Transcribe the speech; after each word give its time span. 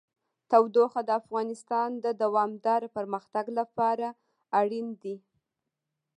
تودوخه 0.51 1.01
د 1.05 1.09
افغانستان 1.21 1.89
د 2.05 2.05
دوامداره 2.23 2.87
پرمختګ 2.97 3.45
لپاره 3.59 4.07
اړین 4.59 4.87
دي. 5.01 5.15